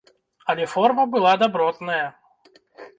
Але 0.53 0.65
форма 0.73 1.03
была 1.17 1.37
дабротная! 1.45 2.03